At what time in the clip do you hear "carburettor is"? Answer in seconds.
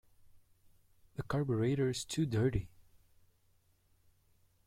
1.21-2.03